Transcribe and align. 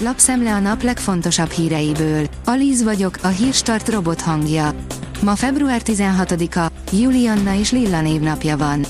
Lapszemle 0.00 0.54
a 0.54 0.58
nap 0.58 0.82
legfontosabb 0.82 1.50
híreiből. 1.50 2.26
Alíz 2.44 2.82
vagyok, 2.82 3.18
a 3.22 3.26
hírstart 3.26 3.88
robot 3.88 4.20
hangja. 4.20 4.74
Ma 5.22 5.36
február 5.36 5.80
16-a, 5.84 6.72
Julianna 6.92 7.54
és 7.54 7.70
Lilla 7.70 8.00
névnapja 8.00 8.56
van. 8.56 8.84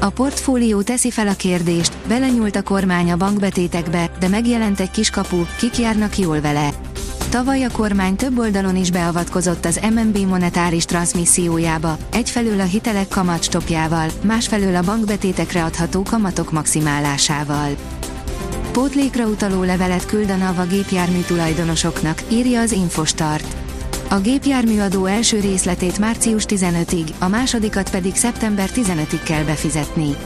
A 0.00 0.08
portfólió 0.08 0.82
teszi 0.82 1.10
fel 1.10 1.28
a 1.28 1.34
kérdést, 1.34 1.96
belenyúlt 2.06 2.56
a 2.56 2.62
kormány 2.62 3.10
a 3.10 3.16
bankbetétekbe, 3.16 4.10
de 4.20 4.28
megjelent 4.28 4.80
egy 4.80 4.90
kiskapu, 4.90 5.44
kik 5.58 5.78
járnak 5.78 6.18
jól 6.18 6.40
vele. 6.40 6.70
Tavaly 7.28 7.62
a 7.62 7.70
kormány 7.70 8.16
több 8.16 8.38
oldalon 8.38 8.76
is 8.76 8.90
beavatkozott 8.90 9.64
az 9.64 9.80
MNB 9.94 10.18
monetáris 10.18 10.84
transmissziójába, 10.84 11.96
egyfelől 12.12 12.60
a 12.60 12.64
hitelek 12.64 13.08
kamatstopjával, 13.08 14.08
másfelől 14.22 14.76
a 14.76 14.82
bankbetétekre 14.82 15.64
adható 15.64 16.02
kamatok 16.02 16.52
maximálásával. 16.52 17.70
Pótlékra 18.72 19.26
utaló 19.26 19.62
levelet 19.62 20.06
küld 20.06 20.30
a 20.30 20.36
NAV 20.36 20.58
a 20.58 20.64
gépjármű 20.64 21.20
tulajdonosoknak, 21.20 22.22
írja 22.28 22.60
az 22.60 22.72
Infostart. 22.72 23.56
A 24.10 24.18
gépjárműadó 24.18 25.06
első 25.06 25.40
részletét 25.40 25.98
március 25.98 26.44
15-ig, 26.48 27.08
a 27.18 27.28
másodikat 27.28 27.90
pedig 27.90 28.14
szeptember 28.14 28.68
15-ig 28.74 29.20
kell 29.24 29.42
befizetni. 29.42 30.16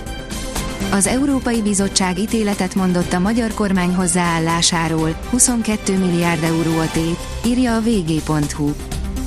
Az 0.91 1.07
Európai 1.07 1.63
Bizottság 1.63 2.19
ítéletet 2.19 2.75
mondott 2.75 3.13
a 3.13 3.19
magyar 3.19 3.55
kormány 3.55 3.95
hozzáállásáról, 3.95 5.17
22 5.31 5.99
milliárd 5.99 6.43
euró 6.43 6.79
a 6.79 6.91
tét, 6.91 7.19
írja 7.47 7.75
a 7.77 7.81
vg.hu. 7.81 8.73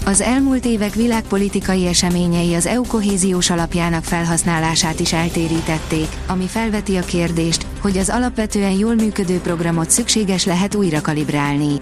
Az 0.06 0.22
elmúlt 0.22 0.66
évek 0.66 0.94
világpolitikai 0.94 1.88
eseményei 1.88 2.54
az 2.54 2.66
EU 2.66 2.84
kohéziós 2.84 3.50
alapjának 3.50 4.04
felhasználását 4.04 5.00
is 5.00 5.14
eltérítették, 5.14 6.08
ami 6.28 6.46
felveti 6.48 6.96
a 6.96 7.02
kérdést, 7.02 7.66
hogy 7.82 7.98
az 7.98 8.10
alapvetően 8.10 8.72
jól 8.72 8.96
működő 8.96 9.40
programot 9.40 9.90
szükséges 9.90 10.46
lehet 10.46 10.76
újra 10.76 11.02
kalibrálni. 11.02 11.76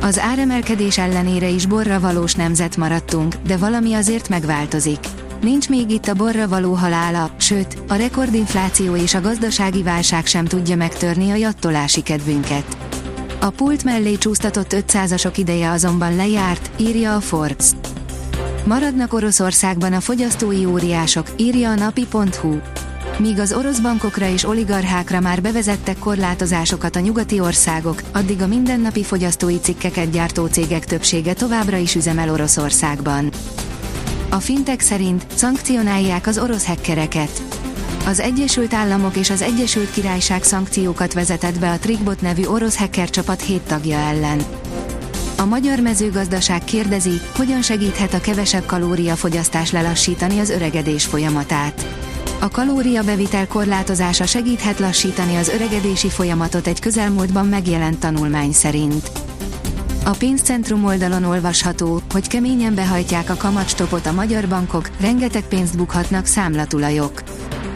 Az 0.00 0.18
áremelkedés 0.18 0.98
ellenére 0.98 1.48
is 1.48 1.66
borra 1.66 2.00
valós 2.00 2.34
nemzet 2.34 2.76
maradtunk, 2.76 3.34
de 3.46 3.56
valami 3.56 3.94
azért 3.94 4.28
megváltozik. 4.28 5.00
Nincs 5.40 5.68
még 5.68 5.90
itt 5.90 6.06
a 6.06 6.14
borra 6.14 6.48
való 6.48 6.72
halála, 6.72 7.30
sőt, 7.36 7.78
a 7.88 7.94
rekordinfláció 7.94 8.96
és 8.96 9.14
a 9.14 9.20
gazdasági 9.20 9.82
válság 9.82 10.26
sem 10.26 10.44
tudja 10.44 10.76
megtörni 10.76 11.30
a 11.30 11.34
jattolási 11.34 12.02
kedvünket. 12.02 12.85
A 13.46 13.50
pult 13.50 13.84
mellé 13.84 14.16
csúsztatott 14.16 14.72
500-asok 14.72 15.32
ideje 15.36 15.70
azonban 15.70 16.16
lejárt, 16.16 16.70
írja 16.76 17.16
a 17.16 17.20
Forbes. 17.20 17.70
Maradnak 18.64 19.12
Oroszországban 19.12 19.92
a 19.92 20.00
fogyasztói 20.00 20.64
óriások, 20.64 21.26
írja 21.36 21.70
a 21.70 21.74
napi.hu. 21.74 22.56
Míg 23.18 23.38
az 23.38 23.52
orosz 23.52 23.78
bankokra 23.78 24.28
és 24.28 24.44
oligarchákra 24.44 25.20
már 25.20 25.42
bevezettek 25.42 25.98
korlátozásokat 25.98 26.96
a 26.96 27.00
nyugati 27.00 27.40
országok, 27.40 28.02
addig 28.12 28.42
a 28.42 28.46
mindennapi 28.46 29.02
fogyasztói 29.02 29.60
cikkeket 29.60 30.10
gyártó 30.10 30.46
cégek 30.46 30.84
többsége 30.84 31.32
továbbra 31.32 31.76
is 31.76 31.94
üzemel 31.94 32.30
Oroszországban. 32.30 33.30
A 34.30 34.40
fintek 34.40 34.80
szerint 34.80 35.26
szankcionálják 35.34 36.26
az 36.26 36.38
orosz 36.38 36.66
hackereket. 36.66 37.55
Az 38.06 38.20
Egyesült 38.20 38.74
Államok 38.74 39.16
és 39.16 39.30
az 39.30 39.42
Egyesült 39.42 39.90
Királyság 39.90 40.42
szankciókat 40.42 41.12
vezetett 41.12 41.58
be 41.58 41.70
a 41.70 41.78
Trigbot 41.78 42.20
nevű 42.20 42.44
orosz 42.44 42.76
hacker 42.76 43.10
csapat 43.10 43.40
hét 43.40 43.60
tagja 43.60 43.98
ellen. 43.98 44.40
A 45.38 45.44
magyar 45.44 45.80
mezőgazdaság 45.80 46.64
kérdezi, 46.64 47.20
hogyan 47.36 47.62
segíthet 47.62 48.14
a 48.14 48.20
kevesebb 48.20 48.66
kalóriafogyasztás 48.66 49.70
lelassítani 49.70 50.38
az 50.38 50.50
öregedés 50.50 51.04
folyamatát. 51.04 51.86
A 52.40 52.48
kalóriabevitel 52.48 53.46
korlátozása 53.46 54.26
segíthet 54.26 54.78
lassítani 54.78 55.36
az 55.36 55.48
öregedési 55.48 56.08
folyamatot 56.08 56.66
egy 56.66 56.80
közelmúltban 56.80 57.46
megjelent 57.46 57.98
tanulmány 57.98 58.52
szerint. 58.52 59.10
A 60.04 60.10
pénzcentrum 60.10 60.84
oldalon 60.84 61.24
olvasható, 61.24 62.00
hogy 62.10 62.28
keményen 62.28 62.74
behajtják 62.74 63.30
a 63.30 63.36
kamatstopot 63.36 64.06
a 64.06 64.12
magyar 64.12 64.48
bankok, 64.48 64.90
rengeteg 65.00 65.42
pénzt 65.42 65.76
bukhatnak 65.76 66.26
számlatulajok. 66.26 67.22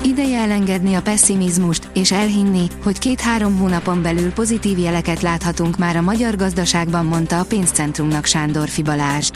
Ideje 0.03 0.39
elengedni 0.39 0.95
a 0.95 1.03
pessimizmust, 1.03 1.89
és 1.93 2.13
elhinni, 2.13 2.67
hogy 2.83 2.99
két-három 2.99 3.57
hónapon 3.57 4.03
belül 4.03 4.33
pozitív 4.33 4.79
jeleket 4.79 5.21
láthatunk 5.21 5.79
már 5.79 5.97
a 5.97 6.01
magyar 6.01 6.37
gazdaságban, 6.37 7.05
mondta 7.05 7.39
a 7.39 7.45
pénzcentrumnak 7.45 8.25
Sándor 8.25 8.69
Balázs. 8.85 9.31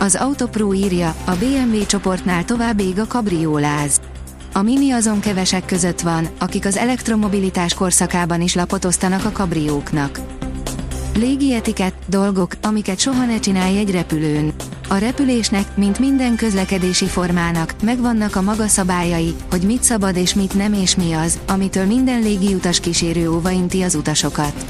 Az 0.00 0.14
Autopro 0.14 0.72
írja, 0.72 1.14
a 1.24 1.30
BMW 1.30 1.86
csoportnál 1.86 2.44
tovább 2.44 2.80
ég 2.80 2.98
a 2.98 3.06
kabrióláz. 3.06 4.00
A 4.52 4.62
Mini 4.62 4.90
azon 4.90 5.20
kevesek 5.20 5.64
között 5.64 6.00
van, 6.00 6.28
akik 6.38 6.66
az 6.66 6.76
elektromobilitás 6.76 7.74
korszakában 7.74 8.40
is 8.40 8.54
lapotoztanak 8.54 9.24
a 9.24 9.30
kabrióknak. 9.30 10.35
Légi 11.16 11.54
etikett, 11.54 12.02
dolgok, 12.06 12.52
amiket 12.62 12.98
soha 12.98 13.24
ne 13.24 13.40
csinálj 13.40 13.78
egy 13.78 13.90
repülőn. 13.90 14.52
A 14.88 14.96
repülésnek, 14.96 15.76
mint 15.76 15.98
minden 15.98 16.36
közlekedési 16.36 17.06
formának, 17.06 17.74
megvannak 17.82 18.36
a 18.36 18.42
maga 18.42 18.68
szabályai, 18.68 19.34
hogy 19.50 19.62
mit 19.62 19.82
szabad 19.82 20.16
és 20.16 20.34
mit 20.34 20.54
nem 20.54 20.72
és 20.72 20.96
mi 20.96 21.12
az, 21.12 21.38
amitől 21.48 21.84
minden 21.84 22.22
légiutas 22.22 22.80
kísérő 22.80 23.30
óvainti 23.30 23.82
az 23.82 23.94
utasokat. 23.94 24.64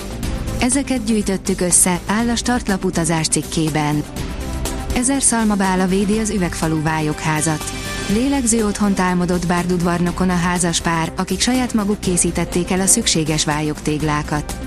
Ezeket 0.61 1.05
gyűjtöttük 1.05 1.61
össze, 1.61 2.01
áll 2.07 2.29
a 2.29 2.37
startlap 2.37 2.85
utazás 2.85 3.29
cikkében. 3.29 4.03
Ezer 4.95 5.23
szalmabála 5.23 5.87
védi 5.87 6.19
az 6.19 6.31
üvegfalú 6.31 6.83
vályokházat. 6.83 7.73
Lélegző 8.13 8.67
otthont 8.67 9.01
álmodott 9.01 9.47
bárdudvarnokon 9.47 10.31
a 10.31 10.37
házas 10.37 10.81
pár, 10.81 11.13
akik 11.17 11.41
saját 11.41 11.75
maguk 11.75 12.01
készítették 12.01 12.71
el 12.71 12.81
a 12.81 12.87
szükséges 12.87 13.45
vályogtéglákat. 13.45 14.66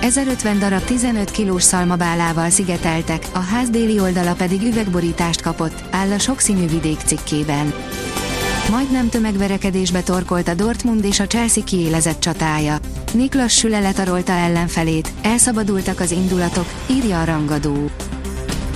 1050 0.00 0.58
darab 0.58 0.82
15 0.82 1.30
kilós 1.30 1.62
szalmabálával 1.62 2.50
szigeteltek, 2.50 3.26
a 3.32 3.38
ház 3.38 3.70
déli 3.70 4.00
oldala 4.00 4.32
pedig 4.32 4.62
üvegborítást 4.62 5.40
kapott, 5.40 5.84
áll 5.90 6.12
a 6.12 6.18
sokszínű 6.18 6.66
vidék 6.66 6.98
cikkében. 7.04 7.72
Majdnem 8.70 9.08
tömegverekedésbe 9.08 10.02
torkolt 10.02 10.48
a 10.48 10.54
Dortmund 10.54 11.04
és 11.04 11.20
a 11.20 11.26
Chelsea 11.26 11.64
kiélezett 11.64 12.20
csatája. 12.20 12.78
Niklas 13.12 13.56
Süle 13.56 13.80
letarolta 13.80 14.32
ellenfelét, 14.32 15.12
elszabadultak 15.22 16.00
az 16.00 16.10
indulatok, 16.10 16.66
írja 16.90 17.20
a 17.20 17.24
rangadó. 17.24 17.90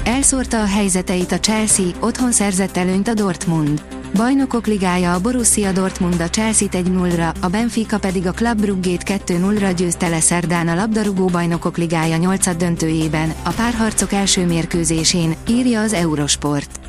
Elszórta 0.04 0.60
a 0.60 0.66
helyzeteit 0.66 1.32
a 1.32 1.40
Chelsea, 1.40 1.86
otthon 2.00 2.32
szerzett 2.32 2.76
előnyt 2.76 3.08
a 3.08 3.14
Dortmund. 3.14 3.91
Bajnokok 4.16 4.66
ligája 4.66 5.14
a 5.14 5.20
Borussia 5.20 5.72
Dortmund 5.72 6.20
a 6.20 6.28
Chelsea-t 6.28 6.74
1-0-ra, 6.74 7.34
a 7.40 7.48
Benfica 7.48 7.98
pedig 7.98 8.26
a 8.26 8.32
Club 8.32 8.60
Brugge-t 8.60 9.02
2-0-ra 9.26 9.72
győzte 9.76 10.08
le 10.08 10.20
szerdán 10.20 10.68
a 10.68 10.74
labdarúgó 10.74 11.26
bajnokok 11.26 11.76
ligája 11.76 12.16
8 12.16 12.56
döntőjében, 12.56 13.32
a 13.42 13.50
párharcok 13.50 14.12
első 14.12 14.46
mérkőzésén, 14.46 15.34
írja 15.48 15.80
az 15.80 15.92
Eurosport. 15.92 16.80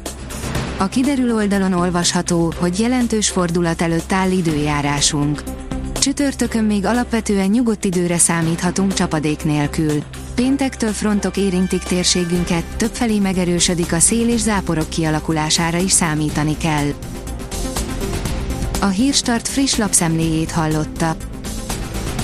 A 0.77 0.87
kiderül 0.87 1.33
oldalon 1.33 1.73
olvasható, 1.73 2.53
hogy 2.57 2.79
jelentős 2.79 3.29
fordulat 3.29 3.81
előtt 3.81 4.11
áll 4.11 4.31
időjárásunk. 4.31 5.43
Csütörtökön 6.03 6.63
még 6.63 6.85
alapvetően 6.85 7.49
nyugodt 7.49 7.85
időre 7.85 8.17
számíthatunk 8.17 8.93
csapadék 8.93 9.43
nélkül. 9.43 10.03
Péntektől 10.35 10.91
frontok 10.91 11.37
érintik 11.37 11.83
térségünket, 11.83 12.63
többfelé 12.77 13.19
megerősödik 13.19 13.93
a 13.93 13.99
szél 13.99 14.29
és 14.29 14.39
záporok 14.39 14.89
kialakulására 14.89 15.77
is 15.77 15.91
számítani 15.91 16.57
kell. 16.57 16.93
A 18.81 18.87
Hírstart 18.87 19.47
friss 19.47 19.75
lapszemléjét 19.75 20.51
hallotta. 20.51 21.15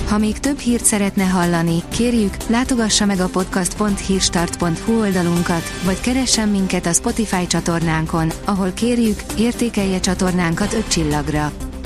Ha 0.07 0.17
még 0.17 0.39
több 0.39 0.59
hírt 0.59 0.85
szeretne 0.85 1.23
hallani, 1.23 1.83
kérjük, 1.89 2.33
látogassa 2.47 3.05
meg 3.05 3.19
a 3.19 3.27
podcast.hírstart.hu 3.27 4.99
oldalunkat, 4.99 5.63
vagy 5.85 6.01
keressen 6.01 6.49
minket 6.49 6.85
a 6.85 6.93
Spotify 6.93 7.47
csatornánkon, 7.47 8.31
ahol 8.45 8.71
kérjük, 8.71 9.19
értékelje 9.37 9.99
csatornánkat 9.99 10.73
5 10.73 10.87
csillagra. 10.87 11.51